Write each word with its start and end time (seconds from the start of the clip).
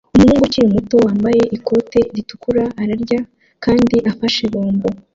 Umuhungu 0.15 0.43
ukiri 0.47 0.73
muto 0.75 0.95
wambaye 1.05 1.41
ikote 1.57 1.99
ritukura 2.15 2.63
ararya 2.81 3.19
kandi 3.63 3.95
afashe 4.11 4.43
bombo 4.53 4.89